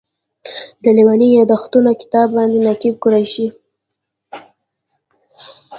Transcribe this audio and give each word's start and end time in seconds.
د 0.83 0.85
لېوني 0.97 1.27
یادښتونو 1.37 1.91
کتاب 2.01 2.27
باندې 2.37 2.57
نقیب 2.67 2.95
قریشي. 3.03 3.47